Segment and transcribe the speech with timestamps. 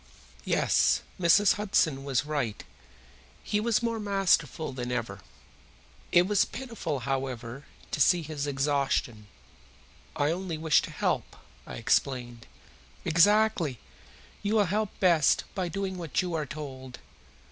[0.45, 1.53] Yes, Mrs.
[1.57, 2.63] Hudson was right.
[3.43, 5.19] He was more masterful than ever.
[6.11, 9.27] It was pitiful, however, to see his exhaustion.
[10.15, 11.35] "I only wished to help,"
[11.67, 12.47] I explained.
[13.05, 13.77] "Exactly!
[14.41, 16.97] You will help best by doing what you are told."